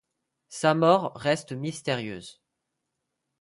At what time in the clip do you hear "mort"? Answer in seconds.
0.73-1.13